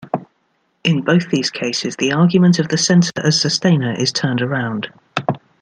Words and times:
In 0.83 1.01
both 1.03 1.29
these 1.29 1.51
cases 1.51 1.95
the 1.97 2.11
argument 2.11 2.57
of 2.57 2.69
the 2.69 2.77
centre 2.79 3.11
as 3.23 3.39
sustainer 3.39 3.93
is 3.93 4.11
turned 4.11 4.41
around. 4.41 4.91